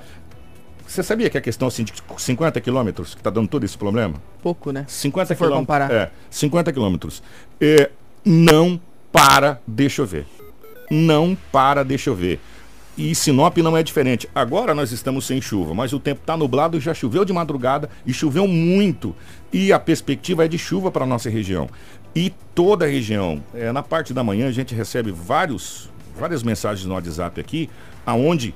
[0.88, 4.16] Você sabia que a questão assim, de 50 quilômetros que está dando todo esse problema?
[4.42, 4.86] Pouco, né?
[4.88, 5.60] 50 Se for quilômetros.
[5.62, 5.92] comparar.
[5.92, 7.24] É, 50 quilômetros.
[7.60, 7.90] É,
[8.26, 8.80] não
[9.12, 10.26] para de chover.
[10.92, 12.40] Não para de chover.
[12.96, 14.30] E Sinop não é diferente.
[14.36, 18.14] Agora nós estamos sem chuva, mas o tempo está nublado, já choveu de madrugada e
[18.14, 19.16] choveu muito.
[19.52, 21.68] E a perspectiva é de chuva para a nossa região.
[22.16, 23.44] E toda a região.
[23.54, 27.68] É, na parte da manhã a gente recebe vários, várias mensagens no WhatsApp aqui,
[28.06, 28.54] aonde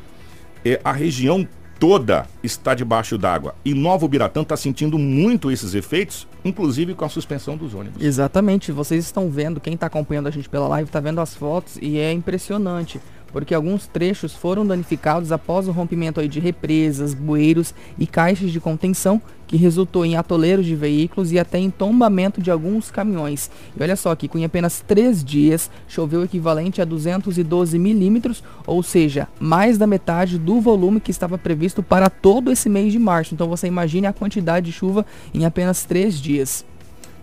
[0.64, 1.48] é, a região
[1.80, 3.56] toda está debaixo d'água.
[3.64, 8.04] E Novo Biratã está sentindo muito esses efeitos, inclusive com a suspensão dos ônibus.
[8.04, 11.78] Exatamente, vocês estão vendo, quem está acompanhando a gente pela live está vendo as fotos
[11.82, 13.00] e é impressionante.
[13.32, 19.22] Porque alguns trechos foram danificados após o rompimento de represas, bueiros e caixas de contenção,
[19.48, 23.50] que resultou em atoleiros de veículos e até em tombamento de alguns caminhões.
[23.78, 28.84] E olha só que com apenas três dias choveu o equivalente a 212 milímetros, ou
[28.84, 33.34] seja, mais da metade do volume que estava previsto para todo esse mês de março.
[33.34, 36.66] Então você imagine a quantidade de chuva em apenas três dias.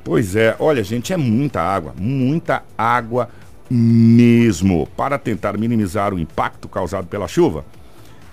[0.03, 3.31] Pois é, olha gente, é muita água, muita água
[3.71, 4.87] mesmo.
[4.97, 7.65] Para tentar minimizar o impacto causado pela chuva,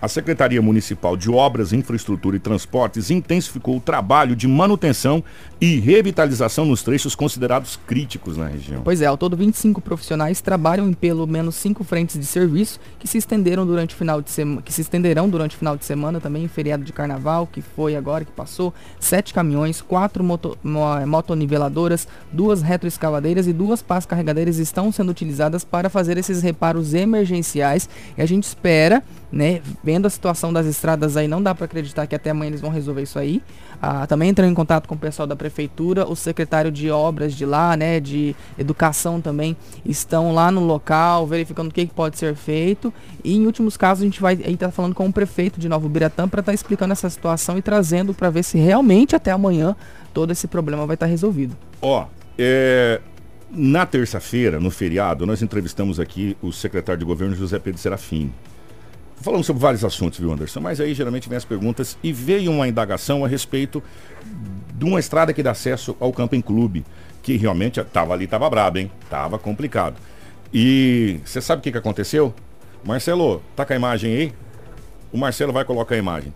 [0.01, 5.23] a Secretaria Municipal de Obras, Infraestrutura e Transportes intensificou o trabalho de manutenção
[5.59, 8.81] e revitalização nos trechos considerados críticos na região.
[8.83, 13.07] Pois é, ao todo 25 profissionais trabalham em pelo menos cinco frentes de serviço que
[13.07, 16.19] se estenderam durante o final de semana, que se estenderão durante o final de semana
[16.19, 20.57] também em feriado de carnaval, que foi agora que passou, sete caminhões, quatro moto,
[21.05, 27.87] motoniveladoras, duas retroescavadeiras e duas pás carregadeiras estão sendo utilizadas para fazer esses reparos emergenciais
[28.17, 32.05] e a gente espera, né, vendo a situação das estradas aí, não dá para acreditar
[32.05, 33.41] que até amanhã eles vão resolver isso aí.
[33.81, 37.45] Ah, também entrou em contato com o pessoal da prefeitura, o secretário de obras de
[37.45, 42.35] lá, né, de educação também, estão lá no local, verificando o que, que pode ser
[42.35, 42.93] feito.
[43.23, 45.87] E em últimos casos a gente vai estar tá falando com o prefeito de Nova
[45.87, 49.75] Biratã para estar tá explicando essa situação e trazendo para ver se realmente até amanhã
[50.13, 51.55] todo esse problema vai estar tá resolvido.
[51.81, 52.05] Ó,
[52.37, 53.01] é,
[53.49, 58.31] na terça-feira, no feriado, nós entrevistamos aqui o secretário de governo José Pedro Serafim.
[59.21, 60.59] Falamos sobre vários assuntos, viu, Anderson?
[60.59, 63.81] Mas aí geralmente vem as perguntas e veio uma indagação a respeito
[64.73, 66.83] de uma estrada que dá acesso ao Camping Clube,
[67.21, 68.91] que realmente estava ali, estava brabo, hein?
[69.11, 69.95] Tava complicado.
[70.51, 72.33] E você sabe o que, que aconteceu?
[72.83, 74.33] Marcelo, tá com a imagem aí?
[75.13, 76.33] O Marcelo vai colocar a imagem.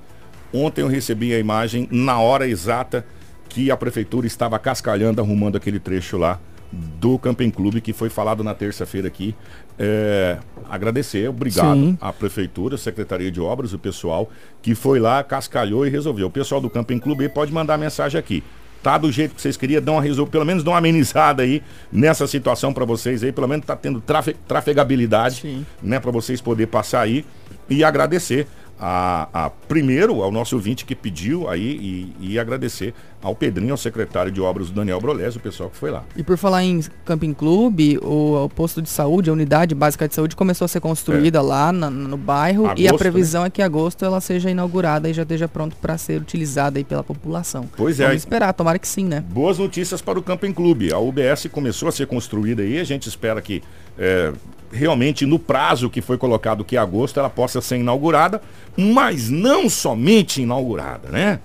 [0.54, 3.04] Ontem eu recebi a imagem na hora exata
[3.50, 6.39] que a prefeitura estava cascalhando, arrumando aquele trecho lá
[6.71, 9.36] do Camping Clube, que foi falado na terça-feira aqui.
[9.78, 10.38] É,
[10.70, 11.98] agradecer, obrigado Sim.
[12.00, 14.30] à Prefeitura, Secretaria de Obras, o pessoal
[14.62, 16.28] que foi lá, cascalhou e resolveu.
[16.28, 18.44] O pessoal do Camping Clube pode mandar mensagem aqui.
[18.82, 20.28] Tá do jeito que vocês queriam, dá uma resol...
[20.28, 24.00] pelo menos dá uma amenizada aí nessa situação para vocês aí, pelo menos tá tendo
[24.00, 24.36] trafe...
[24.48, 25.66] trafegabilidade, Sim.
[25.82, 27.26] né, para vocês poder passar aí
[27.68, 28.48] e agradecer
[28.80, 32.94] a, a, primeiro ao nosso ouvinte que pediu aí e, e, agradecer
[33.26, 36.04] ao Pedrinho, ao secretário de obras, o Daniel Brolés, o pessoal que foi lá.
[36.16, 40.14] E por falar em Camping Clube, o, o posto de saúde, a unidade básica de
[40.14, 41.42] saúde começou a ser construída é.
[41.42, 43.48] lá na, no bairro agosto, e a previsão né?
[43.48, 46.84] é que em agosto ela seja inaugurada e já esteja pronto para ser utilizada aí
[46.84, 47.68] pela população.
[47.76, 48.06] Pois é.
[48.06, 49.22] Vamos esperar, tomara que sim, né?
[49.22, 50.94] Boas notícias para o Camping Clube.
[50.94, 53.64] A UBS começou a ser construída aí, a gente espera que
[53.98, 54.32] é,
[54.72, 58.40] realmente no prazo que foi colocado, que é agosto, ela possa ser inaugurada,
[58.78, 61.40] mas não somente inaugurada, né?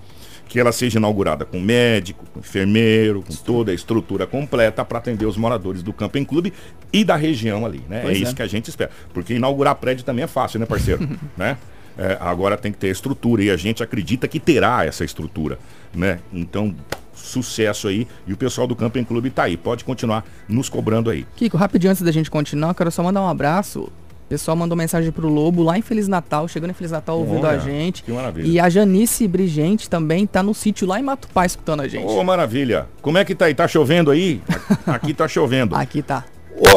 [0.50, 5.24] Que ela seja inaugurada com médico, com enfermeiro, com toda a estrutura completa para atender
[5.24, 6.52] os moradores do Camping Clube
[6.92, 8.00] e da região ali, né?
[8.02, 8.34] Pois é isso é.
[8.34, 8.90] que a gente espera.
[9.14, 11.08] Porque inaugurar prédio também é fácil, né, parceiro?
[11.38, 11.56] né?
[11.96, 15.56] É, agora tem que ter estrutura e a gente acredita que terá essa estrutura,
[15.94, 16.18] né?
[16.32, 16.74] Então
[17.14, 18.08] sucesso aí.
[18.26, 19.56] E o pessoal do Camping Clube está aí.
[19.56, 21.26] Pode continuar nos cobrando aí.
[21.36, 23.90] Kiko, rapidinho antes da gente continuar, quero só mandar um abraço.
[24.30, 27.48] O pessoal mandou mensagem pro Lobo lá em Feliz Natal, chegando em Feliz Natal ouvindo
[27.48, 28.04] Olha, a gente.
[28.04, 28.46] Que maravilha.
[28.46, 32.06] E a Janice Brigente também tá no sítio lá em Matupá escutando a gente.
[32.06, 32.86] Ô, oh, maravilha.
[33.02, 33.56] Como é que tá aí?
[33.56, 34.40] Tá chovendo aí?
[34.86, 35.74] Aqui tá chovendo.
[35.76, 36.24] Aqui tá.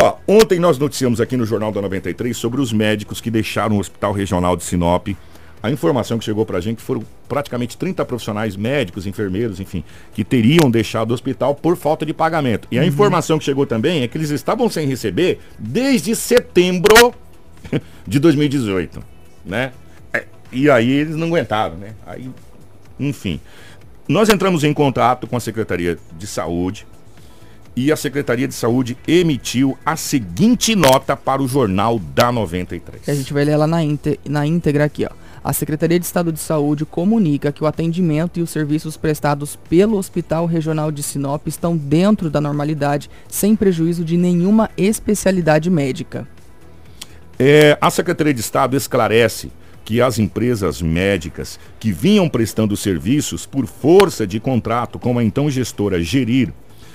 [0.01, 3.75] Ó, oh, ontem nós noticiamos aqui no Jornal da 93 sobre os médicos que deixaram
[3.75, 5.09] o Hospital Regional de Sinop
[5.63, 9.81] a informação que chegou para a gente foram praticamente 30 profissionais médicos, enfermeiros, enfim,
[10.13, 12.67] que teriam deixado o hospital por falta de pagamento.
[12.69, 12.87] E a uhum.
[12.89, 17.15] informação que chegou também é que eles estavam sem receber desde setembro
[18.07, 19.03] de 2018,
[19.45, 19.71] né?
[20.13, 21.93] É, e aí eles não aguentaram, né?
[22.05, 22.29] Aí,
[22.99, 23.39] enfim.
[24.07, 26.85] Nós entramos em contato com a Secretaria de Saúde
[27.75, 33.09] e a Secretaria de Saúde emitiu a seguinte nota para o Jornal da 93.
[33.09, 33.77] A gente vai ler ela na,
[34.25, 35.23] na íntegra aqui, ó.
[35.43, 39.97] A Secretaria de Estado de Saúde comunica que o atendimento e os serviços prestados pelo
[39.97, 46.25] Hospital Regional de Sinop estão dentro da normalidade, sem prejuízo de nenhuma especialidade médica.
[47.39, 49.51] É, a Secretaria de Estado esclarece
[49.83, 55.49] que as empresas médicas que vinham prestando serviços por força de contrato com a então
[55.49, 56.53] gestora Gerir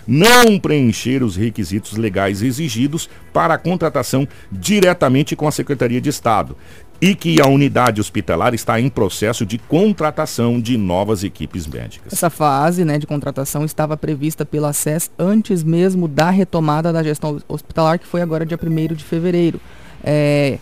[0.09, 6.57] não preencher os requisitos legais exigidos para a contratação diretamente com a Secretaria de Estado
[7.01, 12.13] e que a unidade hospitalar está em processo de contratação de novas equipes médicas.
[12.13, 17.39] Essa fase né, de contratação estava prevista pela SES antes mesmo da retomada da gestão
[17.47, 19.61] hospitalar, que foi agora dia 1 de fevereiro.
[20.03, 20.59] É,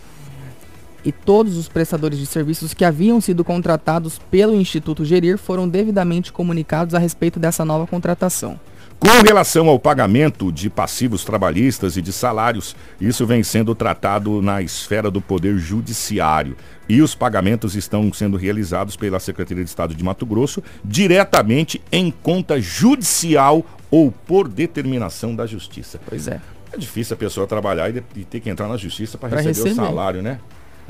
[1.07, 6.33] e todos os prestadores de serviços que haviam sido contratados pelo Instituto Gerir foram devidamente
[6.33, 8.59] comunicados a respeito dessa nova contratação.
[8.99, 14.61] Com relação ao pagamento de passivos trabalhistas e de salários, isso vem sendo tratado na
[14.61, 16.57] esfera do Poder Judiciário.
[16.89, 22.11] E os pagamentos estão sendo realizados pela Secretaria de Estado de Mato Grosso diretamente em
[22.11, 26.01] conta judicial ou por determinação da Justiça.
[26.09, 26.41] Pois é.
[26.77, 29.71] É difícil a pessoa trabalhar e, e ter que entrar na Justiça para receber, receber.
[29.71, 30.39] o salário, né?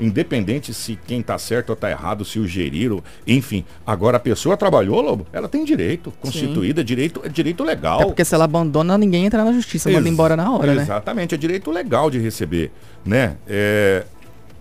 [0.00, 3.64] Independente se quem tá certo ou tá errado, se o geriram, enfim.
[3.84, 8.02] Agora a pessoa trabalhou, Lobo, ela tem direito constituído, é direito, é direito legal.
[8.02, 10.82] É porque se ela abandona, ninguém entra na justiça, manda Ex- embora na hora, né?
[10.82, 12.70] Exatamente, é direito legal de receber,
[13.04, 13.36] né?
[13.48, 14.04] É,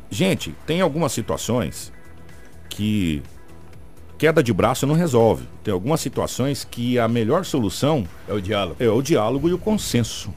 [0.09, 1.91] Gente, tem algumas situações
[2.69, 3.21] que
[4.17, 5.43] queda de braço não resolve.
[5.63, 8.77] Tem algumas situações que a melhor solução É o diálogo.
[8.79, 10.33] é o diálogo e o consenso,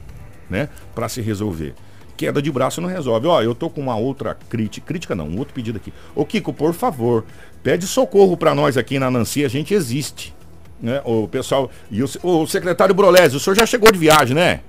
[0.51, 0.69] né?
[0.93, 1.73] Para se resolver.
[2.17, 3.25] Queda de braço não resolve.
[3.25, 5.91] Ó, eu tô com uma outra crítica, crítica não, um outro pedido aqui.
[6.13, 7.25] Ô Kiko, por favor,
[7.63, 10.35] pede socorro para nós aqui na Nancy, a gente existe.
[10.79, 11.01] Né?
[11.05, 14.59] O pessoal, e o, o secretário Brolésio, o senhor já chegou de viagem, né?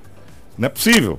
[0.56, 1.18] Não é possível.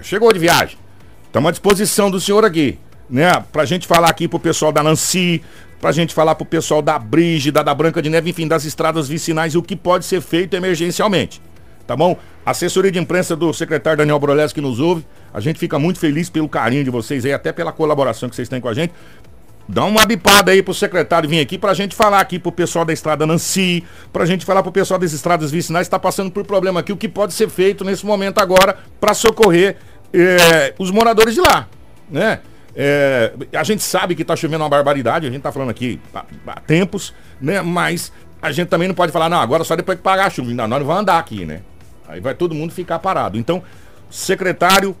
[0.00, 0.78] Chegou de viagem.
[1.26, 2.78] Estamos à disposição do senhor aqui,
[3.10, 3.44] né?
[3.52, 5.42] Pra gente falar aqui pro pessoal da Nancy,
[5.80, 9.54] pra gente falar pro pessoal da Brígida, da Branca de Neve, enfim, das estradas vicinais,
[9.54, 11.42] o que pode ser feito emergencialmente.
[11.86, 12.16] Tá bom?
[12.44, 15.06] Assessoria de imprensa do secretário Daniel Brolés que nos ouve.
[15.32, 18.48] A gente fica muito feliz pelo carinho de vocês aí, até pela colaboração que vocês
[18.48, 18.92] têm com a gente.
[19.66, 22.92] Dá uma bipada aí pro secretário vir aqui pra gente falar aqui pro pessoal da
[22.92, 26.92] estrada Nancy, pra gente falar pro pessoal das estradas vicinais tá passando por problema aqui,
[26.92, 29.76] o que pode ser feito nesse momento agora pra socorrer
[30.12, 31.66] eh, os moradores de lá,
[32.10, 32.40] né?
[32.76, 36.24] Eh, a gente sabe que tá chovendo uma barbaridade, a gente tá falando aqui há,
[36.46, 37.62] há tempos, né?
[37.62, 40.52] Mas a gente também não pode falar, não, agora só depois que pagar a chuva.
[40.52, 41.62] Não, nós não vamos andar aqui, né?
[42.08, 43.38] Aí vai todo mundo ficar parado.
[43.38, 43.62] Então,
[44.10, 44.96] secretário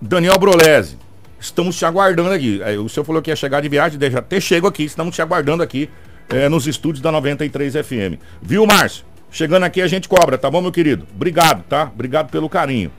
[0.00, 0.96] Daniel Brolese,
[1.38, 2.62] estamos te aguardando aqui.
[2.62, 5.22] Aí, o senhor falou que ia chegar de viagem, deixa até chego aqui, estamos te
[5.22, 5.90] aguardando aqui
[6.28, 8.20] eh, nos estúdios da 93 FM.
[8.40, 9.04] Viu, Márcio?
[9.30, 11.06] Chegando aqui a gente cobra, tá bom, meu querido?
[11.14, 11.90] Obrigado, tá?
[11.94, 12.90] Obrigado pelo carinho.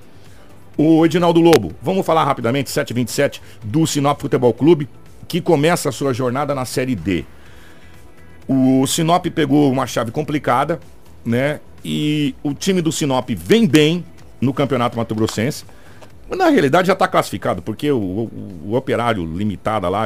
[0.78, 4.88] O Edinaldo Lobo, vamos falar rapidamente, 727 do Sinop Futebol Clube,
[5.28, 7.26] que começa a sua jornada na Série D.
[8.48, 10.80] O Sinop pegou uma chave complicada,
[11.26, 11.60] né?
[11.84, 14.04] E o time do Sinop vem bem
[14.40, 15.64] no Campeonato Mato Grossense.
[16.30, 18.32] Mas, Na realidade já está classificado, porque o, o-
[18.70, 20.06] o operário limitada lá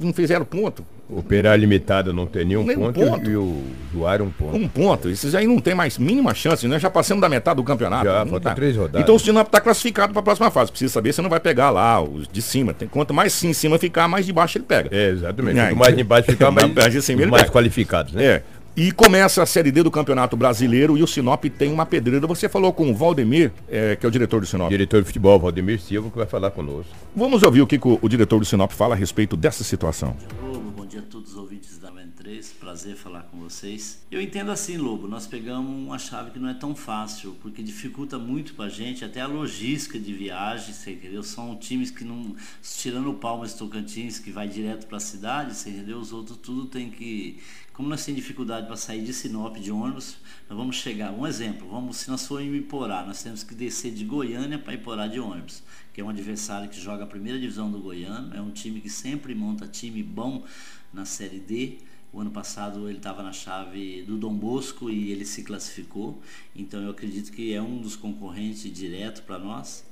[0.00, 0.84] não fizeram ponto.
[1.12, 3.28] Operário Limitado não tem nenhum Nenhum ponto, ponto.
[3.28, 4.56] e o Juar um ponto.
[4.56, 5.08] Um ponto.
[5.08, 6.78] Esses aí não tem mais mínima chance, né?
[6.78, 8.04] Já passamos da metade do campeonato.
[8.04, 8.54] Já, falta tá.
[8.54, 9.02] três rodadas.
[9.02, 10.70] Então o Sinop está classificado para a próxima fase.
[10.70, 12.72] Precisa saber se não vai pegar lá os de cima.
[12.72, 14.88] Tem, quanto mais sim em cima ficar, mais de baixo ele pega.
[14.92, 15.58] É, exatamente.
[15.58, 17.52] É, Quanto mais então- embaixo ficar, mais, Mais de cima ele mais pega.
[17.52, 18.24] qualificados, né?
[18.24, 18.42] É.
[18.76, 22.24] E começa a Série D do Campeonato Brasileiro e o Sinop tem uma pedreira.
[22.28, 24.70] Você falou com o Valdemir, é, que é o diretor do Sinop.
[24.70, 26.92] Diretor de futebol, Valdemir Silva, que vai falar conosco.
[27.14, 30.16] Vamos ouvir o que, que o, o diretor do Sinop fala a respeito dessa situação.
[30.40, 33.98] Lobo, bom dia a todos os ouvintes da MN3, prazer falar com vocês.
[34.08, 38.20] Eu entendo assim, Lobo, nós pegamos uma chave que não é tão fácil, porque dificulta
[38.20, 41.24] muito pra gente, até a logística de viagem, você entendeu?
[41.24, 45.98] São times que não, tirando o Palmas Tocantins, que vai direto pra cidade, você entendeu?
[45.98, 47.40] Os outros tudo tem que,
[47.80, 50.18] como nós temos dificuldade para sair de Sinop de ônibus,
[50.50, 53.90] nós vamos chegar, um exemplo, vamos, se nós formos em Iporá, nós temos que descer
[53.90, 57.72] de Goiânia para Iporá de ônibus, que é um adversário que joga a primeira divisão
[57.72, 60.44] do Goiano, é um time que sempre monta time bom
[60.92, 61.78] na Série D.
[62.12, 66.20] O ano passado ele estava na chave do Dom Bosco e ele se classificou,
[66.54, 69.86] então eu acredito que é um dos concorrentes direto para nós.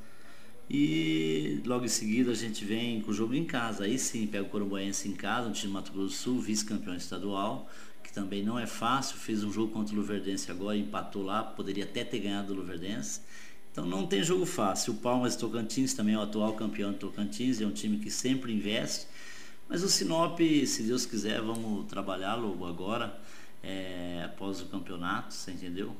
[0.70, 3.84] E logo em seguida a gente vem com o jogo em casa.
[3.84, 6.94] Aí sim, pega o Corumbaense em casa, um time do Mato Grosso do Sul, vice-campeão
[6.94, 7.70] estadual,
[8.02, 9.16] que também não é fácil.
[9.16, 13.20] Fez um jogo contra o Luverdense agora, empatou lá, poderia até ter ganhado o Luverdense.
[13.72, 14.92] Então não tem jogo fácil.
[14.92, 18.52] O Palmas Tocantins também é o atual campeão de Tocantins, é um time que sempre
[18.52, 19.06] investe.
[19.68, 23.18] Mas o Sinop, se Deus quiser, vamos trabalhar logo agora,
[23.62, 25.94] é, após o campeonato, você entendeu?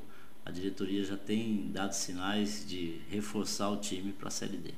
[0.49, 4.71] A diretoria já tem dado sinais de reforçar o time para a Série D.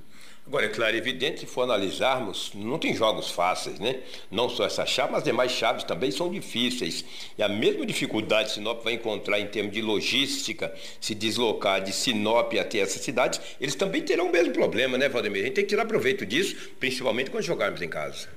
[0.45, 4.01] Agora, é claro, é evidente, se for analisarmos, não tem jogos fáceis, né?
[4.29, 7.05] Não só essa chave, mas as demais chaves também são difíceis.
[7.37, 11.93] E a mesma dificuldade que Sinop vai encontrar em termos de logística, se deslocar de
[11.93, 15.43] Sinop até essas cidades, eles também terão o mesmo problema, né, Valdemir?
[15.43, 18.27] A gente tem que tirar proveito disso, principalmente quando jogarmos em casa.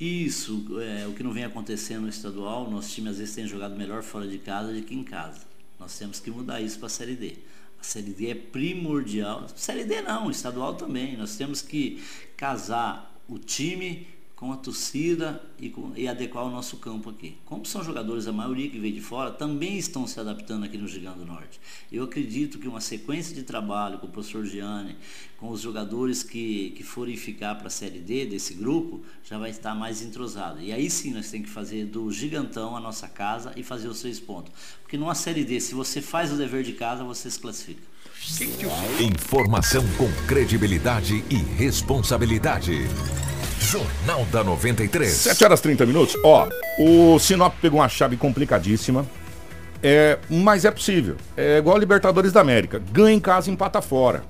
[0.00, 3.76] Isso, é, o que não vem acontecendo no estadual, nosso time às vezes tem jogado
[3.76, 5.47] melhor fora de casa do que em casa.
[5.78, 7.36] Nós temos que mudar isso para a Série D.
[7.80, 9.46] A Série D é primordial.
[9.54, 11.16] Série D não, estadual também.
[11.16, 12.02] Nós temos que
[12.36, 14.06] casar o time
[14.38, 17.36] com a torcida e, com, e, adequar o nosso campo aqui.
[17.44, 20.86] Como são jogadores, a maioria que veio de fora, também estão se adaptando aqui no
[20.86, 21.60] Gigante do Norte.
[21.90, 24.96] Eu acredito que uma sequência de trabalho com o professor Gianni,
[25.38, 29.50] com os jogadores que, que forem ficar para a Série D desse grupo, já vai
[29.50, 30.62] estar mais entrosado.
[30.62, 33.98] E aí sim nós temos que fazer do Gigantão a nossa casa e fazer os
[33.98, 34.52] seis pontos.
[34.82, 37.82] Porque numa Série D, se você faz o dever de casa, você se classifica.
[39.00, 42.86] Informação com credibilidade e responsabilidade.
[43.60, 45.10] Jornal da 93.
[45.12, 46.16] 7 horas 30 minutos.
[46.24, 49.04] Ó, o Sinop pegou uma chave complicadíssima.
[49.82, 51.16] É, mas é possível.
[51.36, 52.82] É igual a Libertadores da América.
[52.92, 54.22] Ganha em casa empata fora.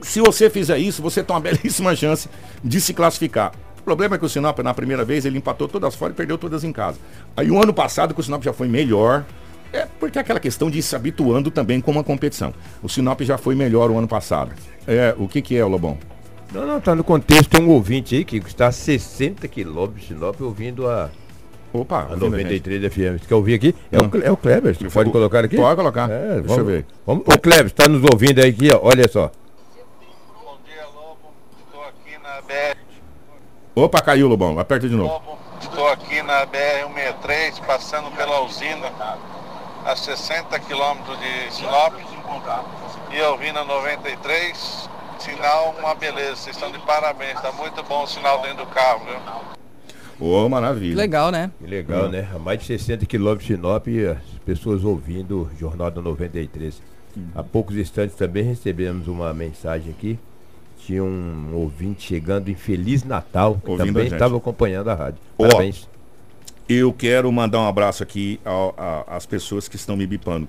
[0.00, 2.28] Se você fizer isso, você tem uma belíssima chance
[2.62, 3.52] de se classificar.
[3.78, 6.38] O problema é que o Sinop, na primeira vez, ele empatou todas fora e perdeu
[6.38, 6.98] todas em casa.
[7.36, 9.24] Aí o ano passado, que o Sinop já foi melhor,
[9.72, 12.52] é porque é aquela questão de ir se habituando também com uma competição.
[12.82, 14.52] O Sinop já foi melhor o ano passado.
[14.86, 15.98] É, o que que é, Lobão?
[16.52, 20.08] Não, não, tá no contexto, tem um ouvinte aí que está a 60 quilômetros de
[20.08, 21.08] Sinop ouvindo a,
[21.72, 23.18] Opa, a 93 FM.
[23.18, 23.74] Você quer ouvir aqui?
[23.90, 25.56] É, o, é o Kleber, você pode colocar aqui?
[25.56, 26.10] Pode colocar.
[26.10, 26.86] É, Deixa vamos, eu ver.
[27.06, 29.32] Vamos, ô Kleber, está nos ouvindo aí aqui, ó, olha só.
[30.44, 31.32] Bom dia, Lobo.
[31.66, 32.76] Estou aqui na BR.
[33.74, 34.58] Opa, caiu, Lobão.
[34.58, 35.10] Aperta de novo.
[35.10, 38.92] Lobo, estou aqui na BR-163, passando pela usina,
[39.86, 41.94] a 60 quilômetros de Sinop.
[43.10, 44.90] E eu vim na 93
[45.22, 46.34] Sinal, uma beleza.
[46.34, 47.40] Vocês estão de parabéns.
[47.40, 50.26] Tá muito bom o sinal dentro do carro, viu?
[50.26, 50.96] Ô, oh, maravilha.
[50.96, 51.48] Legal, né?
[51.60, 52.28] Que legal, né?
[52.34, 56.82] A mais de 60 quilômetros de Sinop, as pessoas ouvindo o Jornal da 93.
[57.16, 57.26] Hum.
[57.36, 60.18] Há poucos instantes também recebemos uma mensagem aqui.
[60.78, 65.20] Tinha um ouvinte chegando em Feliz Natal, que Ouvindo também estava acompanhando a rádio.
[65.38, 65.88] Parabéns.
[66.68, 68.40] eu quero mandar um abraço aqui
[69.06, 70.48] às pessoas que estão me bipando.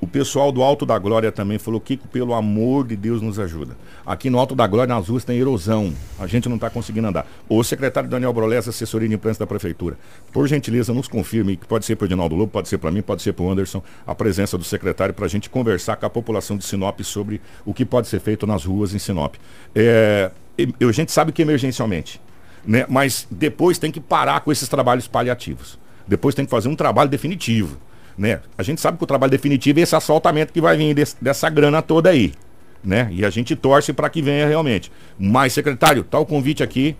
[0.00, 3.76] O pessoal do Alto da Glória também falou, Kiko, pelo amor de Deus, nos ajuda.
[4.06, 5.92] Aqui no Alto da Glória, nas ruas, tem erosão.
[6.18, 7.26] A gente não está conseguindo andar.
[7.46, 9.98] O secretário Daniel Brolés, assessoria de imprensa da Prefeitura,
[10.32, 13.02] por gentileza, nos confirme, que pode ser para o Edinaldo Lobo, pode ser para mim,
[13.02, 16.10] pode ser para o Anderson, a presença do secretário para a gente conversar com a
[16.10, 19.34] população de Sinop sobre o que pode ser feito nas ruas em Sinop.
[19.74, 22.18] É, a gente sabe que emergencialmente,
[22.64, 22.86] né?
[22.88, 25.78] mas depois tem que parar com esses trabalhos paliativos.
[26.08, 27.76] Depois tem que fazer um trabalho definitivo
[28.20, 28.40] né?
[28.58, 31.48] A gente sabe que o trabalho definitivo é esse assaltamento que vai vir desse, dessa
[31.48, 32.34] grana toda aí,
[32.84, 33.08] né?
[33.10, 34.92] E a gente torce para que venha realmente.
[35.18, 36.94] Mas, secretário, tá o convite aqui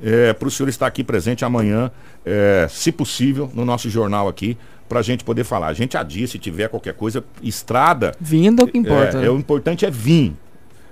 [0.00, 1.90] é, para o senhor estar aqui presente amanhã,
[2.24, 4.56] é, se possível, no nosso jornal aqui,
[4.88, 5.66] para a gente poder falar.
[5.66, 8.14] A gente adia, se tiver qualquer coisa, estrada.
[8.20, 9.18] Vindo é o que importa.
[9.18, 10.32] É, é, o importante é vir.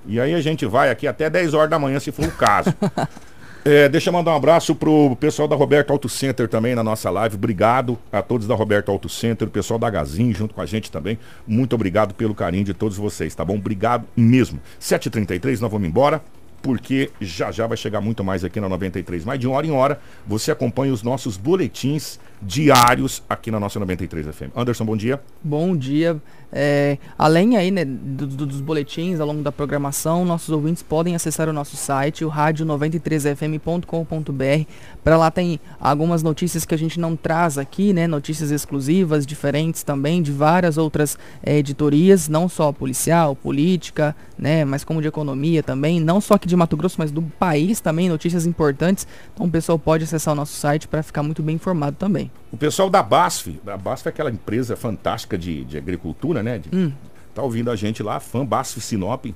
[0.09, 2.75] E aí a gente vai aqui até 10 horas da manhã, se for o caso.
[3.71, 7.11] É, deixa eu mandar um abraço pro pessoal da Roberto Auto Center também na nossa
[7.11, 7.37] live.
[7.37, 10.91] Obrigado a todos da Roberto Auto Center, o pessoal da Gazin junto com a gente
[10.91, 11.19] também.
[11.47, 13.57] Muito obrigado pelo carinho de todos vocês, tá bom?
[13.57, 14.59] Obrigado mesmo.
[14.81, 16.23] 7h33, nós vamos embora
[16.63, 19.23] porque já já vai chegar muito mais aqui na 93.
[19.27, 24.27] Mais de hora em hora, você acompanha os nossos boletins diários aqui na nossa 93
[24.27, 24.57] FM.
[24.57, 25.21] Anderson, bom dia.
[25.43, 26.21] Bom dia.
[26.51, 31.15] É, além aí né, do, do, dos boletins ao longo da programação, nossos ouvintes podem
[31.15, 34.71] acessar o nosso site, o rádio93fm.com.br.
[35.05, 38.07] Para lá tem algumas notícias que a gente não traz aqui, né?
[38.07, 44.65] Notícias exclusivas, diferentes também de várias outras é, editorias, não só policial, política, né?
[44.65, 48.09] Mas como de economia também, não só aqui de Mato Grosso, mas do país também,
[48.09, 49.07] notícias importantes.
[49.35, 52.28] Então o pessoal pode acessar o nosso site para ficar muito bem informado também.
[52.51, 56.59] O pessoal da BASF, a BASF é aquela empresa fantástica de, de agricultura, né?
[56.59, 56.93] De, hum.
[57.35, 59.27] Tá ouvindo a gente lá, fã BASF Sinop,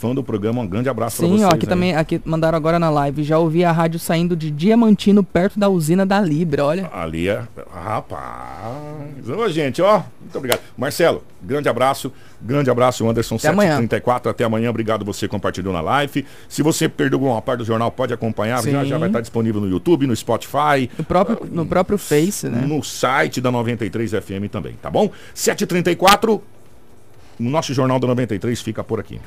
[0.00, 1.40] fã do programa, um grande abraço para vocês.
[1.40, 1.68] Sim, aqui aí.
[1.68, 5.68] também, aqui mandaram agora na live, já ouvi a rádio saindo de Diamantino, perto da
[5.68, 6.90] usina da Libra, olha.
[6.90, 10.60] Ali é, rapaz, ô gente, ó, muito obrigado.
[10.76, 12.10] Marcelo, grande abraço,
[12.40, 16.24] grande abraço, Anderson, 734, até amanhã, obrigado você compartilhou na live.
[16.48, 18.72] Se você perdeu alguma parte do jornal, pode acompanhar, Sim.
[18.72, 20.88] já, já vai estar disponível no YouTube, no Spotify.
[20.96, 22.64] No próprio, no próprio Face, né?
[22.66, 25.10] No site da 93 FM também, tá bom?
[25.34, 26.42] 734
[27.40, 29.18] o nosso Jornal da 93 fica por aqui.